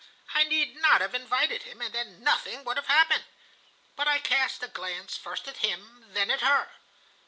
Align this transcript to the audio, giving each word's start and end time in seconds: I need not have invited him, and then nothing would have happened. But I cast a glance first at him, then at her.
I 0.33 0.45
need 0.45 0.75
not 0.77 0.99
have 1.01 1.13
invited 1.13 1.61
him, 1.61 1.79
and 1.79 1.93
then 1.93 2.23
nothing 2.23 2.63
would 2.63 2.75
have 2.77 2.87
happened. 2.87 3.25
But 3.95 4.07
I 4.07 4.17
cast 4.19 4.63
a 4.63 4.67
glance 4.67 5.15
first 5.15 5.47
at 5.47 5.57
him, 5.57 6.03
then 6.15 6.31
at 6.31 6.41
her. 6.41 6.71